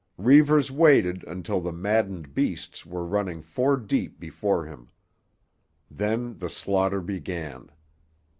[0.17, 4.89] Reivers waited until the maddened beasts were running four deep before him.
[5.91, 7.69] Then the slaughter began.